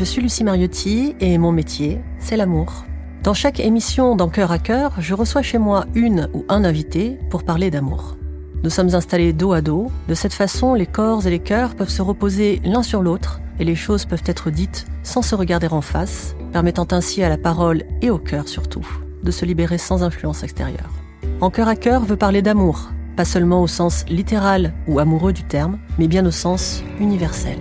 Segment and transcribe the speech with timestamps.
[0.00, 2.86] je suis Lucie Mariotti et mon métier, c'est l'amour.
[3.22, 7.18] Dans chaque émission d'En cœur à cœur, je reçois chez moi une ou un invité
[7.28, 8.16] pour parler d'amour.
[8.62, 9.92] Nous sommes installés dos à dos.
[10.08, 13.64] De cette façon, les corps et les cœurs peuvent se reposer l'un sur l'autre et
[13.64, 17.82] les choses peuvent être dites sans se regarder en face, permettant ainsi à la parole
[18.00, 18.86] et au cœur surtout
[19.22, 20.94] de se libérer sans influence extérieure.
[21.42, 25.44] En cœur à cœur veut parler d'amour, pas seulement au sens littéral ou amoureux du
[25.44, 27.58] terme, mais bien au sens universel.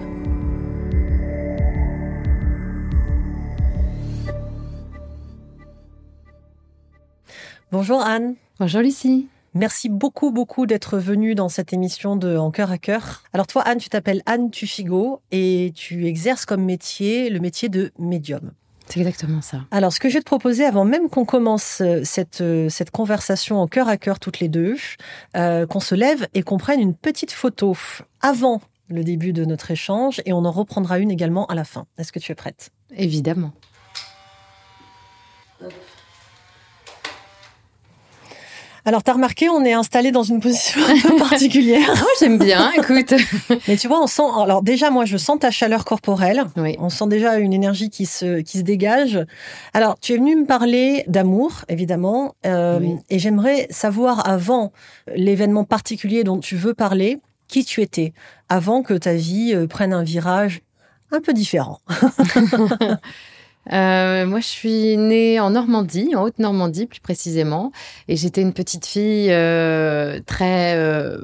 [7.71, 8.33] Bonjour Anne.
[8.59, 9.27] Bonjour Lucie.
[9.53, 13.21] Merci beaucoup, beaucoup d'être venue dans cette émission de En cœur à cœur.
[13.31, 17.91] Alors toi, Anne, tu t'appelles Anne Tufigo et tu exerces comme métier le métier de
[17.99, 18.53] médium.
[18.87, 19.65] C'est exactement ça.
[19.69, 22.89] Alors, ce que je vais te proposer, avant même qu'on commence euh, cette, euh, cette
[22.89, 24.75] conversation en cœur à cœur toutes les deux,
[25.37, 27.77] euh, qu'on se lève et qu'on prenne une petite photo
[28.21, 31.85] avant le début de notre échange et on en reprendra une également à la fin.
[31.99, 32.71] Est-ce que tu es prête?
[32.97, 33.51] Évidemment.
[38.89, 41.93] Alors, t'as remarqué, on est installé dans une position un peu particulière.
[42.03, 43.13] oh, j'aime bien, écoute.
[43.67, 44.23] Mais tu vois, on sent.
[44.41, 46.45] Alors, déjà, moi, je sens ta chaleur corporelle.
[46.57, 46.75] Oui.
[46.79, 49.19] On sent déjà une énergie qui se, qui se dégage.
[49.75, 52.33] Alors, tu es venu me parler d'amour, évidemment.
[52.47, 52.95] Euh, Oui.
[53.11, 54.71] Et j'aimerais savoir, avant
[55.15, 58.13] l'événement particulier dont tu veux parler, qui tu étais,
[58.49, 60.61] avant que ta vie euh, prenne un virage
[61.11, 61.79] un peu différent.
[63.71, 67.71] Euh, moi, je suis née en Normandie, en Haute-Normandie plus précisément,
[68.07, 71.19] et j'étais une petite fille euh, très euh,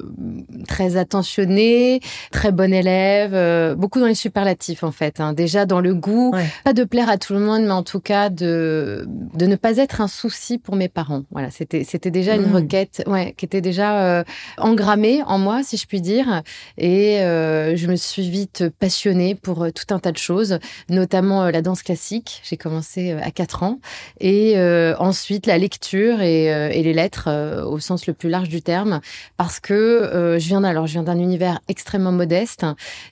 [0.68, 5.20] très attentionnée, très bonne élève, euh, beaucoup dans les superlatifs en fait.
[5.20, 5.34] hein.
[5.34, 6.46] Déjà dans le goût, Ouais.
[6.64, 9.78] pas de plaire à tout le monde, mais en tout cas de de ne pas
[9.78, 11.24] être un souci pour mes parents.
[11.32, 12.56] Voilà, c'était c'était déjà une Mm.
[12.56, 14.24] requête, ouais, qui était déjà euh,
[14.58, 16.44] engrammée en moi, si je puis dire.
[16.78, 20.60] Et euh, je me suis vite passionnée pour tout un tas de choses,
[20.90, 22.25] notamment la danse classique.
[22.44, 23.80] J'ai commencé euh, à 4 ans.
[24.20, 28.30] Et euh, ensuite la lecture et, euh, et les lettres euh, au sens le plus
[28.30, 29.02] large du terme.
[29.38, 32.66] Parce que je viens alors je viens d'un univers extrêmement modeste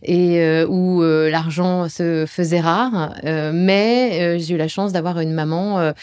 [0.03, 3.13] et où l'argent se faisait rare.
[3.23, 5.93] Mais j'ai eu la chance d'avoir une maman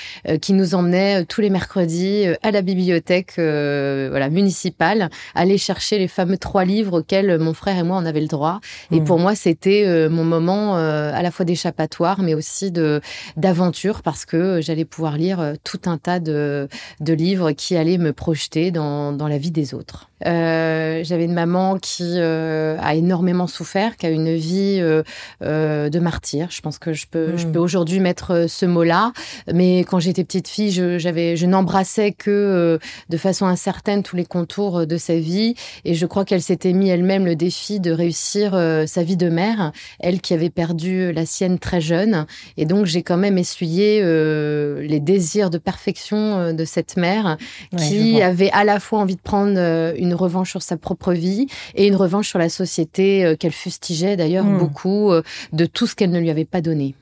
[0.40, 6.38] qui nous emmenait tous les mercredis à la bibliothèque voilà, municipale, aller chercher les fameux
[6.38, 8.60] trois livres auxquels mon frère et moi on avait le droit.
[8.92, 9.04] Et Mm.
[9.04, 12.99] pour moi, c'était mon moment à la fois d'échappatoire, mais aussi de
[13.36, 16.68] d'aventure, parce que j'allais pouvoir lire euh, tout un tas de,
[17.00, 20.08] de livres qui allaient me projeter dans, dans la vie des autres.
[20.26, 25.98] Euh, J'avais une maman qui euh, a énormément souffert, qui a une vie euh, de
[25.98, 26.48] martyr.
[26.50, 27.52] Je pense que je peux, je Mm.
[27.52, 29.12] peux aujourd'hui mettre ce mot-là.
[29.52, 32.78] Mais quand j'étais petite fille, je, j'avais, je n'embrassais que
[33.08, 35.54] de façon incertaine tous les contours de sa vie.
[35.86, 38.52] Et je crois qu'elle s'était mis elle-même le défi de réussir
[38.86, 42.26] sa vie de mère, elle qui avait perdu la sienne très jeune.
[42.58, 47.36] Et donc j'ai quand même essuyé euh, les désirs de perfection euh, de cette mère
[47.72, 51.12] Ouais, qui avait à la fois envie de prendre euh, une revanche sur sa propre
[51.12, 54.58] vie et une revanche sur la société qu'elle fustigeait d'ailleurs Mm.
[54.58, 55.12] beaucoup
[55.52, 56.94] de tout ce qu'elle ne lui avait pas donné.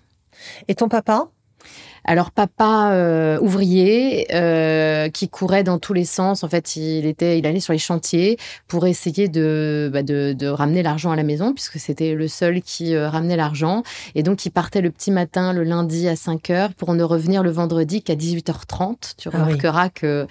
[0.68, 1.28] Et ton papa?
[2.08, 6.42] Alors papa euh, ouvrier euh, qui courait dans tous les sens.
[6.42, 10.46] En fait, il était, il allait sur les chantiers pour essayer de bah, de, de
[10.46, 13.82] ramener l'argent à la maison puisque c'était le seul qui euh, ramenait l'argent.
[14.14, 17.42] Et donc il partait le petit matin le lundi à 5 heures pour ne revenir
[17.42, 19.16] le vendredi qu'à 18h30.
[19.18, 19.42] Tu Ah oui.
[19.42, 20.26] remarqueras que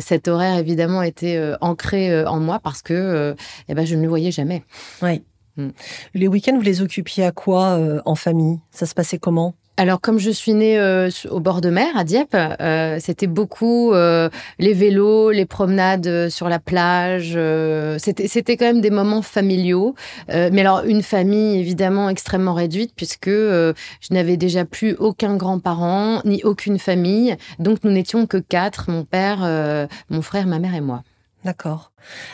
[0.00, 3.36] cet horaire évidemment était ancré en moi parce que
[3.68, 4.64] eh ben je ne le voyais jamais.
[5.02, 5.22] Oui.
[5.56, 5.68] Mm.
[6.14, 8.58] Les week-ends, vous les occupiez à quoi en famille?
[8.70, 9.54] Ça se passait comment?
[9.80, 13.94] Alors, comme je suis née euh, au bord de mer, à Dieppe, euh, c'était beaucoup
[13.94, 17.32] euh, les vélos, les promenades euh, sur la plage.
[17.34, 19.94] euh, c'était, quand même des moments familiaux.
[20.28, 23.72] Euh, mais alors, une famille évidemment extrêmement réduite, puisque je
[24.10, 27.34] n'avais déjà plus aucun grand-parent, ni aucune famille.
[27.58, 31.04] Donc, nous n'étions que quatre, mon père, mon frère, ma mère et moi.
[31.46, 31.92] D'accord.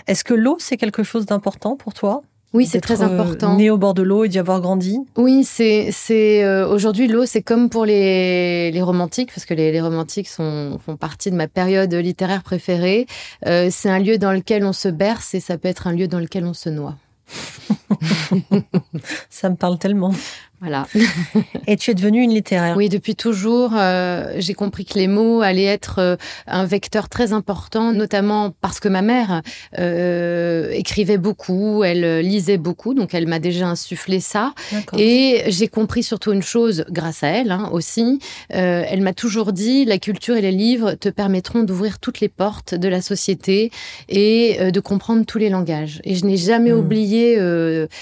[0.09, 2.23] Est-ce que l'eau, c'est quelque chose d'important pour toi?
[2.57, 3.57] Oui, c'est très euh, important.
[3.57, 7.27] né au bord de l'eau et d'y avoir grandi Oui, c'est c'est euh, aujourd'hui l'eau,
[7.27, 11.37] c'est comme pour les les romantiques parce que les, les romantiques sont font partie de
[11.37, 13.07] ma période littéraire préférée.
[13.47, 16.09] Euh, c'est un lieu dans lequel on se berce et ça peut être un lieu
[16.09, 16.95] dans lequel on se noie.
[19.29, 20.13] Ça me parle tellement.
[20.61, 20.87] Voilà.
[21.67, 22.77] Et tu es devenue une littéraire.
[22.77, 26.17] Oui, depuis toujours, euh, j'ai compris que les mots allaient être euh,
[26.47, 29.43] un vecteur très important, notamment parce que ma mère
[29.79, 34.55] euh, écrivait beaucoup, elle lisait beaucoup, donc elle m'a déjà insufflé ça.
[34.97, 38.19] Et j'ai compris surtout une chose grâce à elle hein, aussi.
[38.49, 42.75] Elle m'a toujours dit la culture et les livres te permettront d'ouvrir toutes les portes
[42.75, 43.71] de la société
[44.09, 46.01] et de comprendre tous les langages.
[46.05, 46.79] Et je n'ai jamais Mm.
[46.79, 47.39] oublié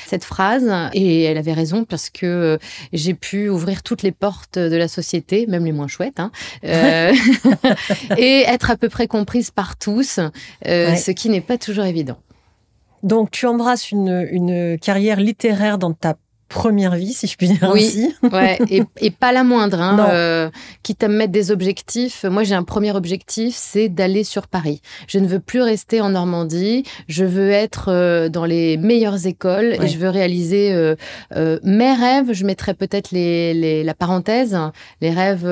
[0.06, 0.70] cette phrase.
[0.92, 2.58] Et elle avait raison parce que euh,
[2.92, 6.30] j'ai pu ouvrir toutes les portes de la société, même les moins chouettes, hein,
[6.64, 7.12] euh,
[8.16, 10.20] et être à peu près comprise par tous,
[10.64, 12.18] ce qui n'est pas toujours évident.
[13.02, 16.14] Donc, tu embrasses une, une carrière littéraire dans ta
[16.48, 18.14] première vie, si je puis dire oui, ainsi.
[18.32, 18.58] ouais,
[19.00, 19.80] et, pas la moindre.
[19.80, 20.50] Hein, euh,
[20.82, 22.24] quitte à me mettre des objectifs.
[22.24, 24.80] Moi, j'ai un premier objectif, c'est d'aller sur Paris.
[25.08, 26.84] Je ne veux plus rester en Normandie.
[27.08, 30.94] Je veux être euh, dans les meilleures écoles et je veux réaliser euh,
[31.36, 32.32] euh, mes rêves.
[32.32, 34.56] Je mettrai peut-être les, les, la parenthèse,
[35.00, 35.46] les rêves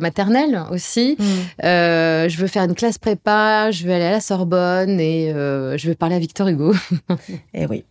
[0.00, 1.16] maternels aussi.
[1.18, 1.24] Mm.
[1.62, 3.70] je veux faire une classe prépa.
[3.70, 6.74] Je veux aller à la Sorbonne et je veux parler à Victor Hugo.
[7.54, 7.84] et eh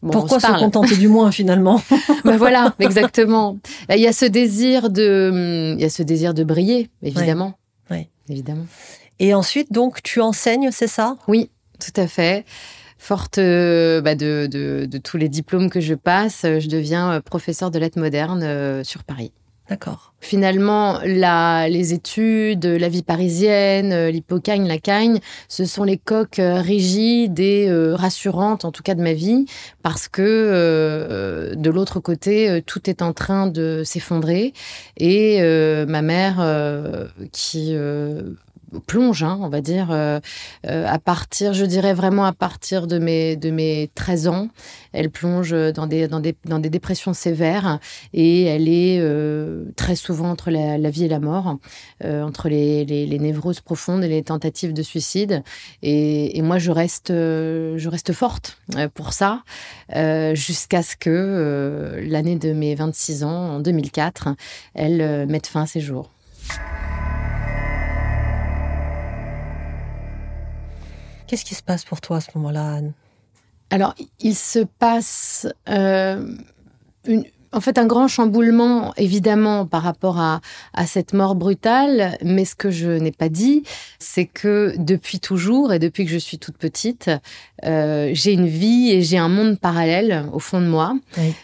[0.00, 1.82] Pourquoi se, contenter du moins finalement
[2.24, 3.58] ben voilà, exactement.
[3.90, 7.54] Il y a ce désir de, il y a ce désir de briller, évidemment.
[7.90, 8.08] Oui.
[8.30, 8.66] Évidemment.
[9.18, 11.16] Et ensuite, donc, tu enseignes, c'est ça?
[11.28, 12.44] Oui, tout à fait.
[12.96, 17.20] Forte euh, bah, de, de, de, tous les diplômes que je passe, je deviens euh,
[17.20, 19.32] professeur de lettres modernes euh, sur Paris.
[19.70, 20.12] D'accord.
[20.18, 26.60] Finalement, les études, la vie parisienne, euh, l'hypocagne, la cagne, ce sont les coques euh,
[26.60, 29.46] rigides et euh, rassurantes, en tout cas de ma vie,
[29.84, 34.54] parce que de l'autre côté, tout est en train de s'effondrer.
[34.96, 35.40] Et
[35.86, 37.74] ma mère, qui
[38.86, 40.20] plonge, hein, on va dire, euh,
[40.66, 44.48] euh, à partir, je dirais vraiment à partir de mes, de mes 13 ans.
[44.92, 47.78] Elle plonge dans des, dans des, dans des dépressions sévères
[48.12, 51.58] et elle est euh, très souvent entre la, vie et la mort,
[52.04, 55.42] entre les, les, névroses profondes et les tentatives de suicide.
[55.82, 58.58] Et, et moi, je reste, je reste forte
[58.94, 59.42] pour ça,
[60.34, 64.28] jusqu'à ce que l'année de mes 26 ans, en 2004,
[64.74, 66.10] elle mette fin à ses jours.
[71.30, 72.92] Qu'est-ce qui se passe pour toi à ce moment-là, Anne?
[73.70, 76.36] Alors, il se passe euh,
[77.04, 80.40] une, en fait un grand chamboulement évidemment par rapport à,
[80.74, 83.64] à cette mort brutale, mais ce que je n'ai pas dit,
[83.98, 87.10] c'est que depuis toujours et depuis que je suis toute petite,
[87.64, 90.94] euh, j'ai une vie et j'ai un monde parallèle au fond de moi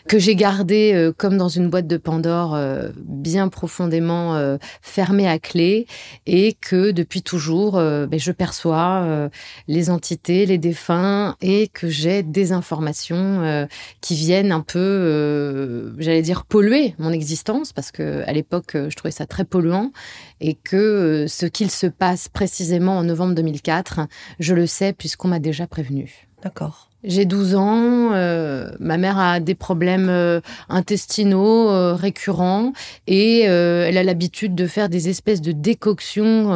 [0.08, 5.28] que j'ai gardé euh, comme dans une boîte de Pandore euh, bien profondément euh, fermée
[5.28, 5.86] à clé.
[6.26, 9.28] Et que depuis toujours ben, je perçois
[9.68, 13.68] les entités, les défunts et que j'ai des informations
[14.00, 18.96] qui viennent un peu j'allais dire, polluer mon existence, parce que à l'époque, euh, je
[18.96, 19.92] trouvais ça très polluant,
[20.40, 24.00] et que euh, ce qu'il se passe précisément en novembre 2004,
[24.38, 26.28] je le sais puisqu'on m'a déjà prévenu.
[26.42, 26.85] D'accord.
[27.04, 30.40] J'ai 12 ans, euh, ma mère a des problèmes euh,
[30.70, 32.72] intestinaux euh, récurrents
[33.06, 36.52] et elle a l'habitude de faire des espèces de décoctions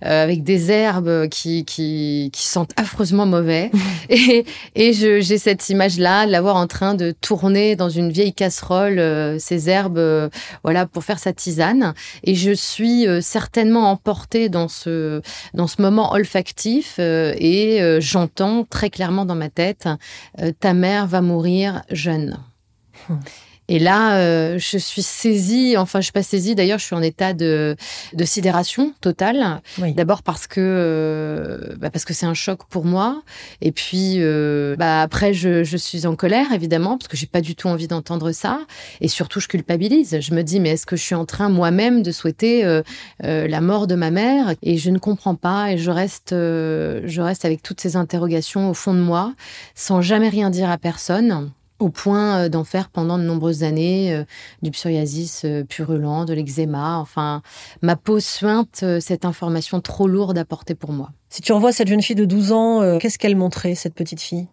[0.00, 3.70] avec des herbes qui, qui, qui sentent affreusement mauvais.
[4.10, 4.44] et
[4.74, 9.00] et j'ai cette image-là, de l'avoir en train de tourner dans une vieille casserole
[9.38, 10.30] ces herbes
[10.64, 11.94] voilà, pour faire sa tisane.
[12.24, 15.22] Et je suis certainement emportée dans ce,
[15.54, 19.88] dans ce moment olfactif et j'entends très clairement dans ma tête
[20.40, 22.38] euh, ta mère va mourir jeune.
[23.72, 27.00] Et là, euh, je suis saisie, enfin, je suis pas saisie, d'ailleurs, je suis en
[27.00, 27.74] état de,
[28.12, 29.62] de sidération totale.
[29.96, 33.22] D'abord parce que euh, bah parce que c'est un choc pour moi.
[33.62, 34.20] Et puis,
[34.76, 37.88] bah, après, je, je, suis en colère, évidemment, parce que j'ai pas du tout envie
[37.88, 38.60] d'entendre ça.
[39.00, 40.20] Et surtout, je culpabilise.
[40.20, 42.82] Je me dis, mais est-ce que je suis en train moi-même de souhaiter
[43.20, 44.54] la mort de ma mère?
[44.60, 45.72] Et je ne comprends pas.
[45.72, 49.32] Et je reste, je reste avec toutes ces interrogations au fond de moi,
[49.74, 51.50] sans jamais rien dire à personne
[51.82, 54.24] au point euh, d'en faire pendant de nombreuses années euh,
[54.62, 56.98] du psoriasis euh, purulent, de l'eczéma.
[56.98, 57.42] Enfin,
[57.82, 61.10] ma peau suinte cette information trop lourde à porter pour moi.
[61.28, 64.46] Si tu revois cette jeune fille de 12 ans, qu'est-ce qu'elle montrait, cette petite fille?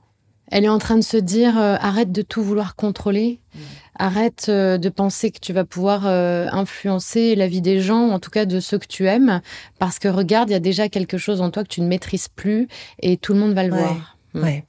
[0.52, 3.40] Elle est en train de se dire arrête de tout vouloir contrôler.
[3.54, 3.60] Mmh.
[4.00, 8.46] Arrête de penser que tu vas pouvoir influencer la vie des gens, en tout cas
[8.46, 9.42] de ceux que tu aimes,
[9.78, 12.30] parce que regarde, il y a déjà quelque chose en toi que tu ne maîtrises
[12.30, 12.68] plus
[13.00, 14.18] et tout le monde va le voir.
[14.34, 14.62] Mmh.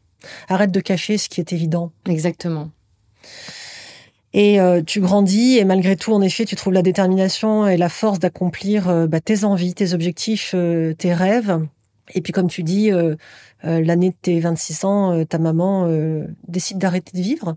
[0.48, 1.92] Arrête de cacher ce qui est évident.
[2.06, 2.70] Exactement.
[4.32, 7.88] Et euh, tu grandis et malgré tout, en effet, tu trouves la détermination et la
[7.88, 11.58] force d'accomplir euh, bah, tes envies, tes objectifs, euh, tes rêves.
[12.14, 12.90] Et puis comme tu dis,
[13.62, 15.88] l'année de tes 26 ans, ta maman
[16.48, 17.54] décide d'arrêter de vivre,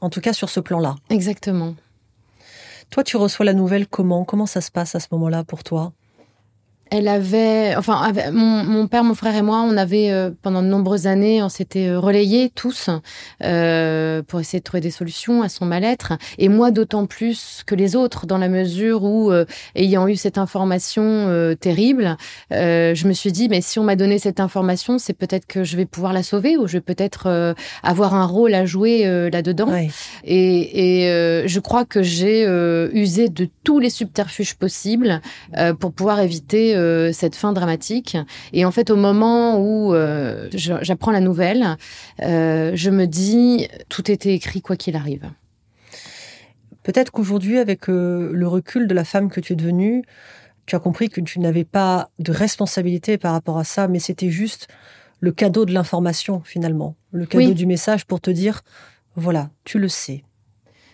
[0.00, 0.96] en tout cas sur ce plan-là.
[1.08, 1.76] Exactement.
[2.90, 4.24] Toi, tu reçois la nouvelle comment?
[4.24, 5.92] Comment ça se passe à ce moment-là pour toi?
[6.92, 11.06] Elle avait, enfin, mon, père, mon frère et moi, on avait euh, pendant de nombreuses
[11.06, 12.90] années, on s'était euh, relayés tous
[13.42, 16.12] euh, pour essayer de trouver des solutions à son mal-être.
[16.36, 19.32] Et moi, d'autant plus que les autres, dans la mesure où,
[19.74, 22.16] ayant eu cette information terrible,
[22.50, 25.76] je me suis dit, mais si on m'a donné cette information, c'est peut-être que je
[25.78, 29.72] vais pouvoir la sauver ou je vais peut-être avoir un rôle à jouer là-dedans.
[30.24, 32.44] Et, et je crois que j'ai
[32.92, 35.20] usé de tous les subterfuges possibles
[35.80, 38.16] pour pouvoir éviter euh, cette fin dramatique.
[38.52, 41.76] Et en fait, au moment où euh, j'apprends la nouvelle,
[42.22, 45.30] euh, je me dis, tout était écrit quoi qu'il arrive.
[46.82, 50.02] Peut-être qu'aujourd'hui, avec le recul de la femme que tu es devenue,
[50.66, 54.30] tu as compris que tu n'avais pas de responsabilité par rapport à ça, mais c'était
[54.30, 54.68] juste
[55.20, 58.62] le cadeau de l'information finalement, le cadeau du message pour te dire,
[59.14, 60.24] voilà, tu le sais.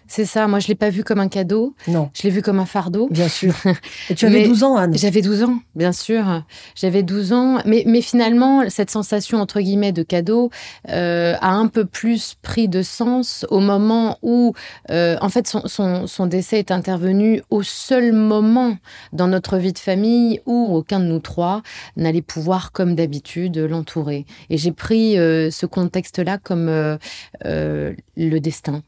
[0.09, 1.75] C'est ça, moi je l'ai pas vu comme un cadeau.
[1.87, 2.11] Non.
[2.15, 3.09] Je l'ai vu comme un fardeau.
[3.11, 3.55] Bien sûr.
[4.11, 4.97] Et tu avais 12 ans, Anne.
[4.97, 6.45] J'avais 12 ans, bien sûr.
[6.75, 7.59] J'avais 12 ans.
[7.65, 10.50] Mais, mais finalement, cette sensation, entre guillemets, de cadeau
[10.88, 14.55] euh, a un peu plus pris de sens au moment où,
[14.91, 18.77] euh, en fait, son, son, son, décès est intervenu au seul moment
[19.12, 21.62] dans notre vie de famille où aucun de nous trois
[21.97, 24.27] n'allait pouvoir, comme d'habitude, l'entourer.
[24.50, 26.97] Et j'ai pris euh, ce contexte-là comme euh,
[27.45, 28.83] euh, le destin.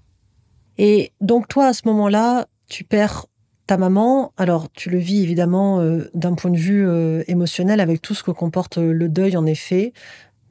[0.83, 3.27] Et donc toi, à ce moment-là, tu perds
[3.67, 4.33] ta maman.
[4.39, 8.23] Alors tu le vis évidemment euh, d'un point de vue euh, émotionnel avec tout ce
[8.23, 9.93] que comporte euh, le deuil en effet.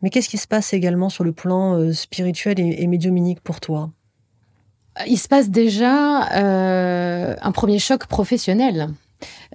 [0.04, 3.90] Mais qu'est-ce qui se passe également sur le plan spirituel et, et médiuminique pour toi?
[5.08, 8.90] Il se passe déjà un premier choc professionnel.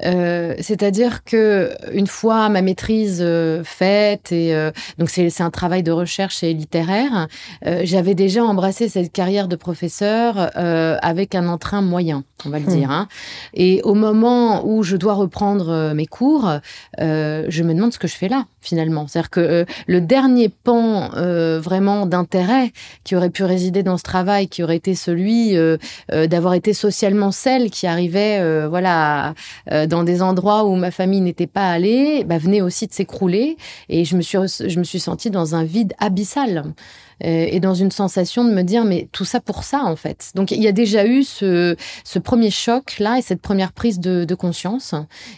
[0.02, 5.84] Euh, c'est-à-dire que une fois ma maîtrise euh, faite et euh, donc c'est un travail
[5.84, 7.28] de recherche et littéraire,
[7.82, 12.76] j'avais déjà embrassé cette carrière de professeur avec un entrain moyen, on va le hmm.
[12.76, 12.90] dire.
[12.90, 13.08] Hein.
[13.54, 16.50] Et au moment où je dois reprendre mes cours,
[16.98, 19.06] je me demande ce que je fais là finalement.
[19.06, 21.10] C'est-à-dire que le dernier pan
[21.58, 22.72] vraiment d'intérêt
[23.04, 25.56] qui aurait pu résider dans ce travail, qui aurait été celui
[26.08, 29.34] d'avoir été socialement celle qui arrivait, voilà
[29.86, 33.56] dans des endroits où ma famille n'était pas allée, bah, venait aussi de s'écrouler.
[33.88, 36.64] Et je me suis, je me suis sentie dans un vide abyssal.
[37.22, 40.30] Euh, et dans une sensation de me dire mais tout ça pour ça en fait.
[40.34, 44.00] Donc il y a déjà eu ce, ce premier choc là et cette première prise
[44.00, 44.94] de, de conscience.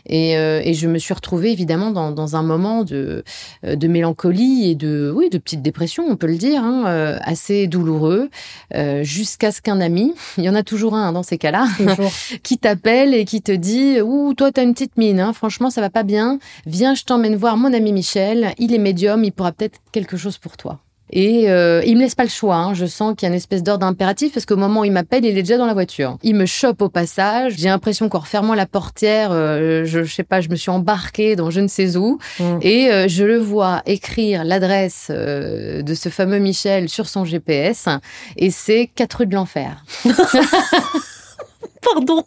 [0.07, 3.25] Et, euh, et, je me suis retrouvée évidemment dans, dans, un moment de,
[3.65, 7.67] euh, de mélancolie et de oui de petite dépression on peut le dire hein, assez
[7.67, 8.31] douloureux
[9.03, 11.67] jusqu'à ce qu'un ami il y en a toujours un hein, dans ces cas-là
[12.43, 15.81] qui t'appelle et qui te dit ouh toi t'as une petite mine hein, franchement ça
[15.81, 16.39] va pas bien.
[16.67, 18.55] Viens je t'emmène voir mon ami Michel.
[18.59, 22.15] Il est médium il pourra peut-être quelque chose pour toi et euh, il me laisse
[22.15, 22.57] pas le choix.
[22.57, 22.75] Hein.
[22.75, 25.25] Je sens qu'il y a une espèce d'ordre impératif parce qu'au moment où il m'appelle,
[25.25, 26.19] il est déjà dans la voiture.
[26.23, 27.55] Il me chope au passage.
[27.57, 31.37] J'ai l'impression qu'en refermant la portière, euh, je, je sais pas, je me suis embarquée
[31.37, 32.19] dans je ne sais où.
[32.41, 32.59] Mm.
[32.63, 37.89] Et euh, je le vois écrire l'adresse euh, de ce fameux Michel sur son GPS.
[38.37, 39.85] Et c'est 4 rues de l'enfer.
[41.83, 42.25] Pardon.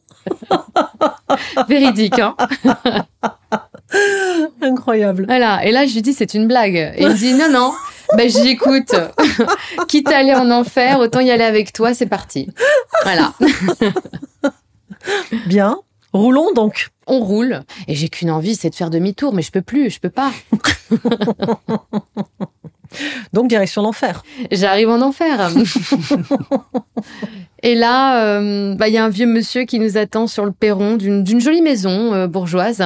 [1.67, 2.36] Véridique, hein
[4.62, 5.25] Incroyable.
[5.27, 5.65] Voilà.
[5.65, 6.75] Et là, je lui dis, c'est une blague.
[6.75, 7.74] Et il me dit, non, non.
[8.15, 8.96] Ben, j'écoute.
[9.88, 12.50] Quitte à aller en enfer, autant y aller avec toi, c'est parti.
[13.03, 13.34] Voilà.
[15.48, 15.79] Bien.
[16.13, 16.89] Roulons donc.
[17.05, 17.62] On roule.
[17.88, 20.31] Et j'ai qu'une envie, c'est de faire demi-tour, mais je peux plus, je peux pas.
[23.34, 24.24] Donc direction l'enfer.
[24.51, 25.51] J'arrive en enfer.
[27.63, 30.51] Et là, euh, bah, il y a un vieux monsieur qui nous attend sur le
[30.51, 32.84] perron d'une jolie maison euh, bourgeoise.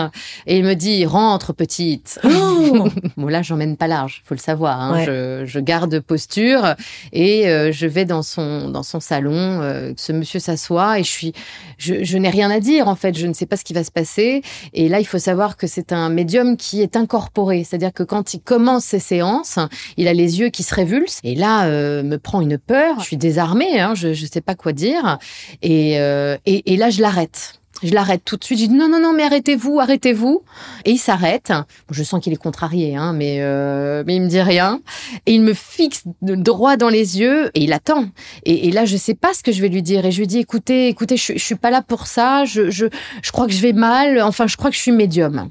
[0.47, 2.19] Et il me dit, rentre petite.
[2.23, 2.87] Oh
[3.17, 4.79] bon, là, j'emmène pas large, faut le savoir.
[4.81, 5.03] Hein.
[5.05, 6.75] Je, je, garde posture
[7.11, 9.61] et euh, je vais dans son, dans son salon.
[9.97, 11.33] ce monsieur s'assoit et je suis,
[11.77, 13.17] je, je n'ai rien à dire, en fait.
[13.17, 14.41] Je ne sais pas ce qui va se passer.
[14.73, 17.63] Et là, il faut savoir que c'est un médium qui est incorporé.
[17.63, 19.59] C'est-à-dire que quand il commence ses séances,
[19.97, 21.19] il a les yeux qui se révulsent.
[21.23, 21.67] Et là,
[22.03, 22.99] me prend une peur.
[22.99, 23.93] Je suis désarmée, hein.
[23.95, 25.19] je ne sais pas quoi dire.
[25.65, 27.59] Euh, et, et, là, je l'arrête.
[27.83, 28.59] Je l'arrête tout de suite.
[28.59, 30.43] Je dis non, non, non, mais arrêtez-vous, arrêtez-vous.
[30.85, 31.51] Et il s'arrête.
[31.91, 34.79] je sens qu'il est contrarié, hein, mais, euh, mais il me dit rien.
[35.25, 38.05] Et il me fixe droit dans les yeux et il attend.
[38.45, 40.05] Et, là, je sais pas ce que je vais lui dire.
[40.05, 42.45] Et je lui dis écoutez, écoutez, je, suis pas là pour ça.
[42.45, 42.85] Je, je,
[43.21, 44.21] je crois que je vais mal.
[44.21, 45.49] Enfin, je crois que je suis médium.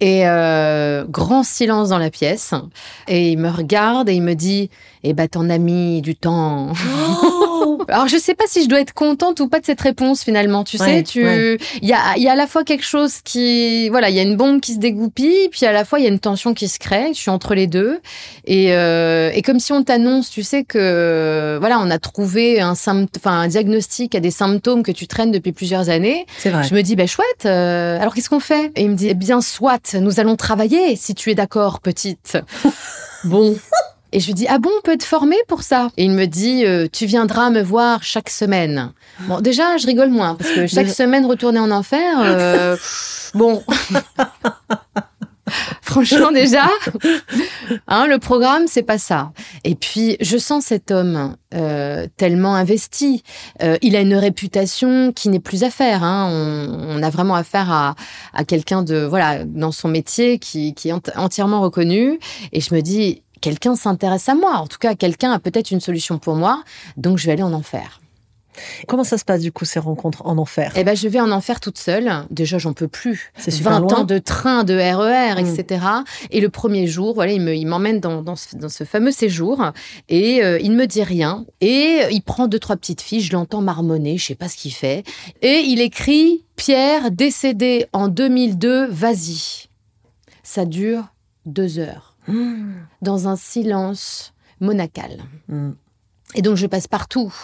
[0.00, 2.54] Et euh, grand silence dans la pièce.
[3.06, 4.70] Et il me regarde et il me dit
[5.02, 6.72] Eh ben, ton ami du temps.
[7.88, 10.64] Alors je sais pas si je dois être contente ou pas de cette réponse finalement.
[10.64, 11.22] Tu sais, tu
[11.82, 14.18] il y a il y a à la fois quelque chose qui voilà, il y
[14.18, 16.54] a une bombe qui se dégoupille, puis à la fois il y a une tension
[16.54, 17.08] qui se crée.
[17.14, 18.00] Je suis entre les deux
[18.44, 22.72] et euh, et comme si on t'annonce, tu sais que voilà, on a trouvé un
[22.72, 26.26] enfin un diagnostic à des symptômes que tu traînes depuis plusieurs années.
[26.38, 26.64] C'est vrai.
[26.64, 27.46] Je me dis ben chouette.
[27.46, 28.70] Euh, alors qu'est-ce qu'on fait?
[28.76, 32.38] Et il me dit eh bien soit nous allons travailler si tu es d'accord petite.
[33.24, 33.56] bon.
[34.12, 35.88] Et je lui dis ah bon on peut être formé pour ça?
[35.96, 38.92] Et il me dit euh, tu viendras me voir chaque semaine.
[39.20, 42.76] Bon déjà je rigole moins parce que chaque semaine retourner en enfer euh,
[43.34, 43.62] bon
[45.82, 46.68] Franchement déjà
[47.88, 49.32] hein, le programme c'est pas ça.
[49.64, 53.22] Et puis je sens cet homme euh, tellement investi.
[53.62, 56.04] Euh, il a une réputation qui n'est plus à faire.
[56.04, 56.28] Hein.
[56.30, 57.96] On, on, a vraiment affaire à,
[58.32, 62.20] à quelqu'un de voilà dans son métier qui, qui est entièrement reconnu.
[62.52, 64.56] Et je me dis quelqu'un s'intéresse à moi.
[64.56, 66.62] En tout cas, quelqu'un a peut-être une solution pour moi.
[66.96, 68.00] Donc, je vais aller en enfer.
[68.86, 70.72] Comment ça se passe du coup ces rencontres en enfer?
[70.76, 72.10] Eh ben je vais en enfer toute seule.
[72.30, 73.32] Déjà j'en peux plus.
[73.36, 75.80] C'est 20 ans de train, de RER, etc.
[75.80, 76.04] Mm.
[76.30, 79.12] Et le premier jour, voilà, il me, il m'emmène dans, dans, ce, dans, ce, fameux
[79.12, 79.72] séjour
[80.08, 81.44] et euh, il ne me dit rien.
[81.60, 84.72] Et il prend deux trois petites filles, je l'entends marmonner, je sais pas ce qu'il
[84.72, 85.04] fait.
[85.42, 89.68] Et il écrit Pierre décédé en 2002, vas-y.
[90.42, 91.04] Ça dure
[91.46, 92.09] deux heures.
[93.02, 95.18] Dans un silence monacal.
[95.48, 95.70] Mm.
[96.34, 97.34] Et donc je passe partout.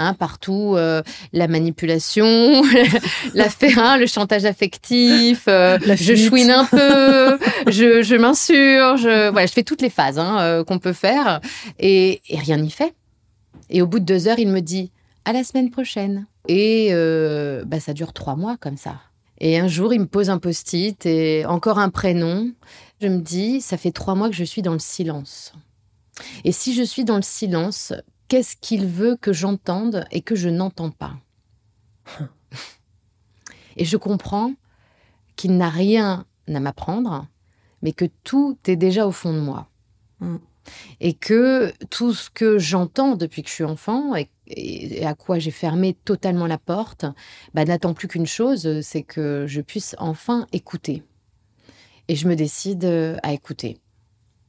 [0.00, 2.24] Hein, partout, euh, la manipulation,
[3.34, 9.52] la hein, le chantage affectif, euh, je chouine un peu, je, je m'insurge, voilà, je
[9.52, 11.40] fais toutes les phases hein, euh, qu'on peut faire
[11.80, 12.94] et, et rien n'y fait.
[13.70, 14.92] Et au bout de deux heures, il me dit
[15.24, 16.26] à la semaine prochaine.
[16.46, 16.92] Et
[17.66, 18.94] bah, ça dure trois mois comme ça.
[19.40, 22.50] Et un jour, il me pose un post-it et encore un prénom.
[23.00, 25.52] Je me dis, ça fait trois mois que je suis dans le silence.
[26.44, 27.92] Et si je suis dans le silence,
[28.26, 31.16] qu'est-ce qu'il veut que j'entende et que je n'entends pas?
[33.76, 34.54] Et je comprends
[35.36, 37.28] qu'il n'a rien à m'apprendre,
[37.82, 39.68] mais que tout est déjà au fond de moi.
[40.20, 40.36] Mm.
[41.00, 44.28] Et que tout ce que j'entends depuis que je suis enfant et,
[45.04, 47.06] à quoi j'ai fermé totalement la porte,
[47.54, 51.04] bah, n'attend plus qu'une chose, c'est que je puisse enfin écouter.
[52.08, 53.78] Et je me décide euh, à écouter.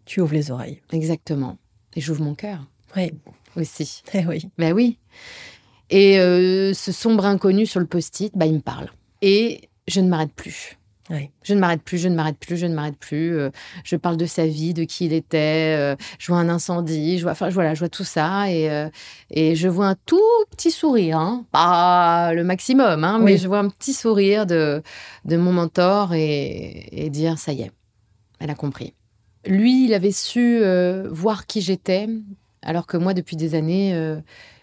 [0.05, 0.81] Tu ouvres les oreilles.
[0.91, 1.57] Exactement.
[1.95, 2.65] Et j'ouvre mon cœur.
[2.95, 3.11] Oui.
[3.55, 4.01] Aussi.
[4.13, 4.49] Eh oui.
[4.57, 4.97] Ben oui.
[5.89, 8.89] Et euh, ce sombre inconnu sur le post-it, bah, il me parle.
[9.21, 10.78] Et je ne m'arrête plus.
[11.41, 13.37] Je ne m'arrête plus, je ne m'arrête plus, je ne m'arrête plus.
[13.37, 13.49] Euh,
[13.83, 15.75] je parle de sa vie, de qui il était.
[15.77, 18.89] Euh, je vois un incendie, je vois, enfin voilà, je vois tout ça et, euh,
[19.31, 20.19] et je vois un tout
[20.51, 21.45] petit sourire, hein.
[21.51, 24.83] pas le maximum, hein, mais je vois un petit sourire de,
[25.25, 27.71] de mon mentor et, et, dire ça y est,
[28.39, 28.93] elle a compris.
[29.45, 30.61] Lui, il avait su
[31.09, 32.07] voir qui j'étais,
[32.61, 34.19] alors que moi, depuis des années,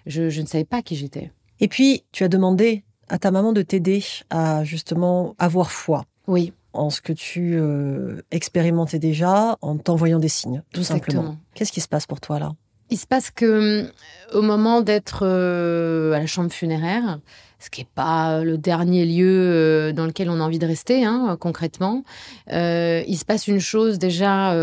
[0.07, 1.33] je, je ne savais pas qui j'étais.
[1.61, 6.05] Et puis, tu as demandé à ta maman de t'aider à justement avoir foi.
[6.27, 6.53] Oui.
[6.73, 11.37] En ce que tu euh, expérimentais déjà, en t'envoyant des signes, tout simplement.
[11.55, 12.53] Qu'est-ce qui se passe pour toi là?
[12.91, 13.45] Il se passe que
[13.85, 13.91] euh,
[14.33, 17.19] au moment d'être euh, à la chambre funéraire,
[17.59, 21.39] ce qui n'est pas le dernier lieu dans lequel on a envie de rester, hein,
[21.41, 22.05] concrètement,
[22.51, 24.55] il se passe une chose déjà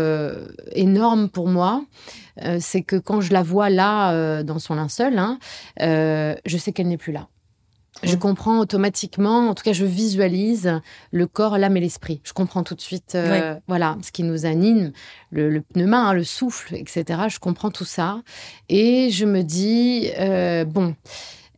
[0.70, 1.84] énorme pour moi.
[2.60, 5.40] c'est que quand je la vois là, dans son linceul, hein,
[5.80, 7.26] je sais qu'elle n'est plus là.
[8.02, 10.80] Je comprends automatiquement, en tout cas, je visualise
[11.12, 12.20] le corps, l'âme et l'esprit.
[12.24, 14.92] Je comprends tout de suite, euh, voilà, ce qui nous anime,
[15.30, 17.04] le, le pneuma, hein, le souffle, etc.
[17.28, 18.22] Je comprends tout ça.
[18.68, 20.94] Et je me dis, euh, bon,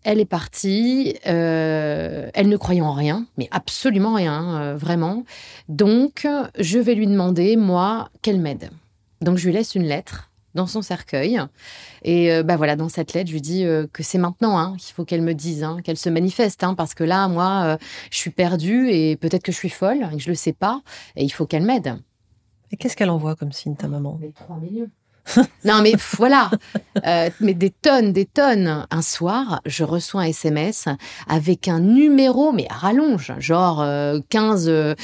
[0.04, 5.24] elle est partie, euh, elle ne croyait en rien, mais absolument rien, vraiment.
[5.68, 8.70] Donc, je vais lui demander, moi, qu'elle m'aide.
[9.20, 11.40] Donc, je lui laisse une lettre dans son cercueil.
[12.02, 14.76] Et euh, bah voilà, dans cette lettre, je lui dis euh, que c'est maintenant hein,
[14.78, 17.76] qu'il faut qu'elle me dise, hein, qu'elle se manifeste, hein, parce que là, moi, euh,
[18.10, 20.82] je suis perdue et peut-être que je suis folle et que je le sais pas,
[21.14, 21.98] et il faut qu'elle m'aide.
[22.72, 24.18] Et qu'est-ce qu'elle envoie comme signe, ta maman?
[24.20, 24.90] Les 3 millions.
[25.64, 25.94] non, mais
[27.06, 28.86] euh, mais des tonnes, des tonnes.
[28.90, 30.88] Un soir, je reçois un SMS
[31.28, 33.84] avec un numéro, mais à rallonge, genre
[34.28, 34.94] 15, euh,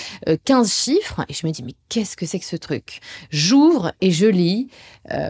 [0.45, 1.25] 15 euh, chiffres.
[1.29, 3.01] Et je me dis, mais qu'est-ce que c'est que ce truc?
[3.31, 4.69] J'ouvre et je lis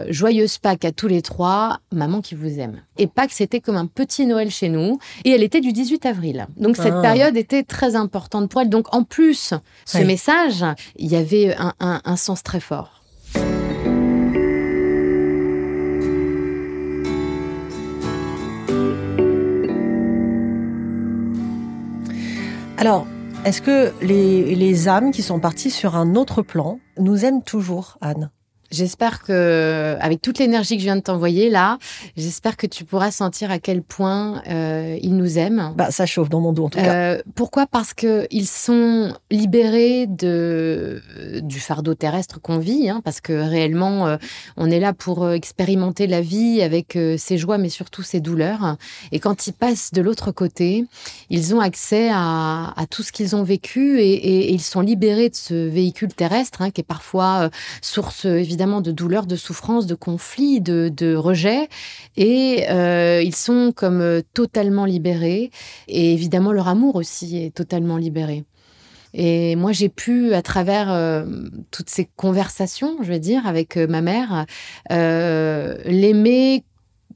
[0.07, 2.83] Joyeuse Pâques à tous les trois, maman qui vous aime.
[2.97, 4.99] Et Pâques, c'était comme un petit Noël chez nous.
[5.25, 6.47] Et elle était du 18 avril.
[6.57, 7.01] Donc cette ah.
[7.01, 8.69] période était très importante pour elle.
[8.69, 9.53] Donc en plus,
[9.85, 10.63] ce message,
[10.95, 13.03] il y avait un sens très fort.
[22.77, 23.05] Alors,
[23.45, 28.31] est-ce que les, âmes qui sont parties sur un autre plan nous aiment toujours, Anne?
[28.73, 31.77] J'espère que, avec toute l'énergie que je viens de t'envoyer là,
[32.17, 35.73] j'espère que tu pourras sentir à quel point euh, ils nous aiment.
[35.77, 36.95] Bah, ça chauffe dans mon dos en tout cas.
[36.95, 37.67] Euh, pourquoi?
[37.67, 41.03] Parce que ils sont libérés de
[41.43, 44.17] du fardeau terrestre qu'on vit, hein, parce que réellement, euh,
[44.57, 48.77] on est là pour expérimenter la vie avec ses joies, mais surtout ses douleurs.
[49.11, 50.85] Et quand ils passent de l'autre côté,
[51.29, 54.81] ils ont accès à, à tout ce qu'ils ont vécu et, et, et, ils sont
[54.81, 57.51] libérés de ce véhicule terrestre, hein, qui est parfois
[57.83, 61.67] source évidemment de douleurs, de souffrances, de conflits, de, de rejet.
[62.17, 65.51] Et euh, ils sont comme euh, totalement libérés.
[65.87, 68.43] Et évidemment, leur amour aussi est totalement libéré.
[69.13, 71.25] Et moi, j'ai pu, à travers euh,
[71.69, 74.45] toutes ces conversations, je vais dire, avec ma mère,
[74.89, 76.63] l'aimer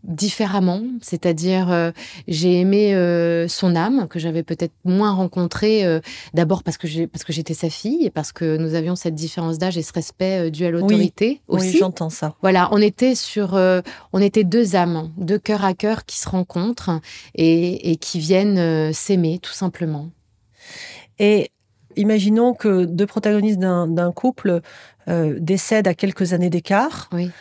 [0.04, 1.92] différemment, c'est-à-dire euh,
[2.28, 6.00] j'ai aimé euh, son âme que j'avais peut-être moins rencontrée euh,
[6.34, 9.16] d'abord parce que j'ai parce que j'étais sa fille et parce que nous avions cette
[9.16, 11.72] différence d'âge et ce respect dû à l'autorité aussi.
[11.74, 12.36] Oui, j'entends ça.
[12.42, 13.60] Voilà, on était sur
[14.14, 16.92] on était deux âmes, deux cœurs à cœur qui se rencontrent
[17.36, 20.10] et, et qui viennent s'aimer tout simplement.
[21.20, 21.52] Et
[21.96, 24.62] imaginons que deux protagonistes d'un couple
[25.08, 27.10] décèdent à quelques années d'écart.
[27.12, 27.32] Oui.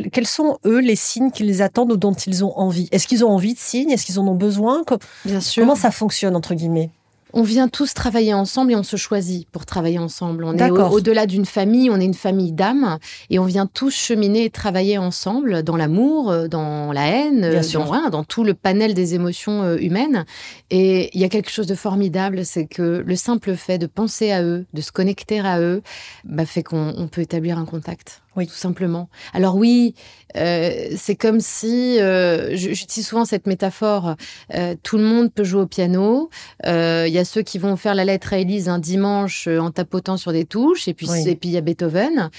[0.00, 2.88] Quels, sont, eux, les signes qu'ils attendent ou dont ils ont envie?
[2.92, 3.90] Est-ce qu'ils ont envie de signes?
[3.90, 4.84] Est-ce qu'ils en ont besoin?
[5.24, 5.62] Bien sûr.
[5.62, 6.90] Comment ça fonctionne, entre guillemets?
[7.34, 10.44] On vient tous travailler ensemble et on se choisit pour travailler ensemble.
[10.44, 12.98] On est au-delà d'une famille, on est une famille d'âmes
[13.30, 17.62] et on vient tous cheminer et travailler ensemble dans l'amour, euh, dans la haine, euh,
[17.72, 20.26] dans, dans tout le panel des émotions euh, humaines.
[20.70, 24.30] Et il y a quelque chose de formidable, c'est que le simple fait de penser
[24.30, 25.82] à eux, de se connecter à eux,
[26.24, 28.21] bah, fait qu'on peut établir un contact.
[28.36, 29.08] Oui, tout simplement.
[29.34, 29.94] Alors oui,
[30.36, 34.16] euh, c'est comme si, euh, j'utilise souvent cette métaphore,
[34.54, 36.30] euh, tout le monde peut jouer au piano.
[36.64, 40.16] Il y a ceux qui vont faire la lettre à Élise un dimanche en tapotant
[40.16, 42.30] sur des touches, et puis et puis il y a Beethoven.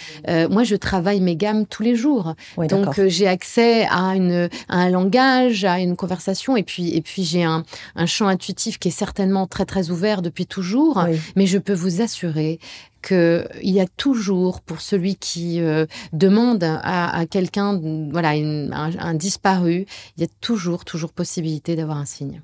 [0.49, 4.89] moi, je travaille mes gammes tous les jours, donc j'ai accès à une à un
[4.89, 7.63] langage, à une conversation, et puis et puis j'ai un,
[7.95, 11.03] un champ intuitif qui est certainement très très ouvert depuis toujours.
[11.36, 12.60] Mais je peux vous assurer
[13.04, 17.80] qu'il y a toujours, pour celui qui euh, demande à, quelqu'un,
[18.12, 19.86] voilà, un, disparu,
[20.18, 22.42] il y a toujours, toujours possibilité d'avoir un signe.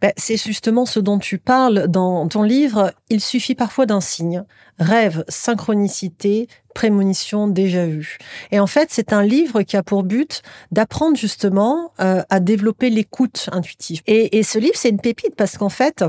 [0.00, 2.92] Ben, c'est justement ce dont tu parles dans ton livre.
[3.08, 4.44] Il suffit parfois d'un signe.
[4.78, 8.18] Rêve, synchronicité, prémonition, déjà vu.
[8.52, 12.90] Et en fait, c'est un livre qui a pour but d'apprendre justement euh, à développer
[12.90, 14.02] l'écoute intuitive.
[14.06, 16.04] Et, et ce livre, c'est une pépite parce qu'en fait,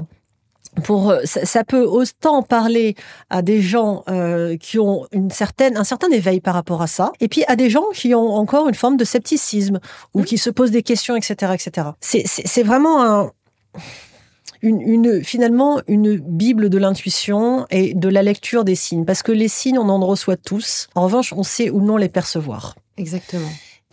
[0.84, 2.96] pour euh, ça, peut autant parler
[3.30, 7.12] à des gens euh, qui ont une certaine un certain éveil par rapport à ça
[7.20, 9.80] et puis à des gens qui ont encore une forme de scepticisme
[10.14, 10.26] ou mmh.
[10.26, 13.32] qui se posent des questions etc etc c'est vraiment un
[14.62, 19.32] une, une, finalement une bible de l'intuition et de la lecture des signes parce que
[19.32, 20.88] les signes on en reçoit tous.
[20.96, 22.76] En revanche on sait ou non les percevoir.
[22.98, 23.50] Exactement.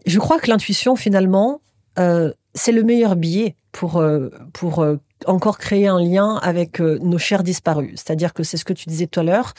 [0.06, 1.60] Je crois que l'intuition finalement
[1.98, 4.84] euh, c'est le meilleur biais pour euh, pour
[5.26, 7.92] encore créer un lien avec euh, nos chers disparus.
[7.96, 9.54] C'est-à-dire que c'est ce que tu disais tout à l'heure.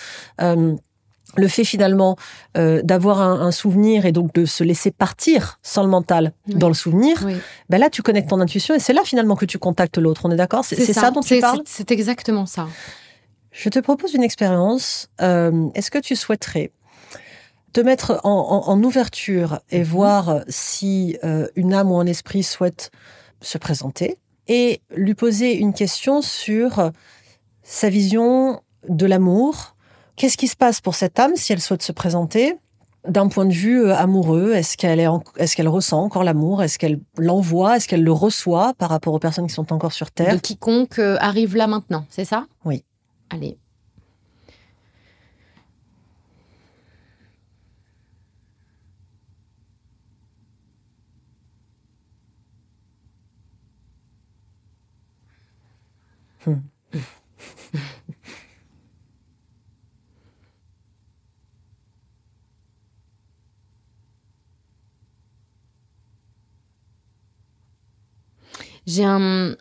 [1.37, 2.15] le fait finalement
[2.55, 7.27] d'avoir un, souvenir et donc de se laisser partir sans le mental dans le souvenir,
[7.67, 10.21] ben là tu connectes ton intuition et c'est là finalement que tu contactes l'autre.
[10.25, 10.63] On est d'accord?
[10.63, 11.11] C'est ça.
[11.11, 11.61] dont tu parles?
[11.65, 12.67] C'est exactement ça.
[13.51, 15.09] Je te propose une expérience.
[15.19, 16.71] Est-ce que tu souhaiterais
[17.73, 19.85] te mettre en, ouverture et mhm.
[19.85, 21.17] voir si
[21.55, 22.91] une âme ou un esprit souhaite
[23.41, 24.17] se présenter?
[24.47, 26.91] Et lui poser une question sur
[27.63, 29.75] sa vision de l'amour.
[30.15, 32.55] Qu'est-ce qui se passe pour cette âme si elle souhaite se présenter
[33.07, 34.53] d'un point de vue euh, amoureux?
[34.53, 36.63] Est-ce qu'elle est, est-ce qu'elle ressent encore l'amour?
[36.63, 37.77] Est-ce qu'elle l'envoie?
[37.77, 40.35] Est-ce qu'elle le reçoit par rapport aux personnes qui sont encore sur Terre?
[40.35, 42.45] De quiconque euh, arrive là maintenant, c'est ça?
[42.63, 42.83] Oui.
[43.29, 43.57] Allez.
[68.85, 69.55] J'ai un.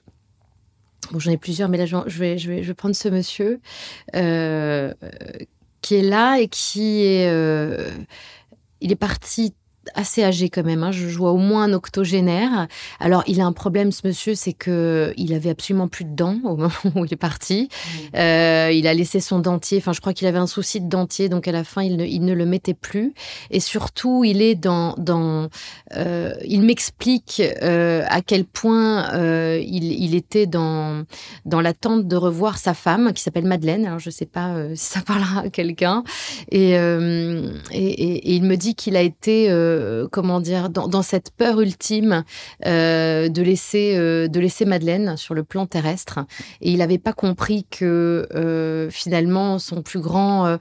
[1.10, 3.60] Bon, j'en ai plusieurs, mais là, je vais, je vais, je vais prendre ce monsieur
[4.14, 4.92] euh,
[5.82, 7.28] qui est là et qui est.
[7.28, 7.90] Euh,
[8.80, 9.54] il est parti
[9.94, 10.82] assez âgé quand même.
[10.82, 10.92] Hein.
[10.92, 12.66] Je, vois au moins un octogénaire.
[13.00, 16.38] Alors, il a un problème, ce monsieur, c'est que il avait absolument plus de dents
[16.44, 17.68] au moment où il est parti.
[17.68, 18.16] Mmh.
[18.16, 19.78] Euh, il a laissé son dentier.
[19.78, 22.04] Enfin, je crois qu'il avait un souci de dentier, donc à la fin, il ne,
[22.04, 23.14] il ne le mettait plus.
[23.50, 25.48] Et surtout, il est dans, dans
[25.96, 29.10] euh, il m'explique euh, à quel point
[29.58, 31.04] il, il, était dans
[31.44, 33.86] dans l'attente de revoir sa femme, qui s'appelle Madeleine.
[33.86, 36.04] Alors, je sais pas si ça parlera à quelqu'un.
[36.50, 36.76] Et, et,
[37.72, 42.24] et, et, il me dit qu'il a été euh, comment dire, dans, cette peur ultime
[42.66, 46.20] euh, de laisser euh, de laisser Madeleine sur le plan terrestre.
[46.60, 48.28] Et il n'avait pas compris que
[48.90, 50.58] finalement son plus grand,